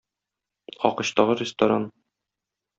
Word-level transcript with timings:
Агачтагы 0.87 1.33
ресторан 1.43 1.83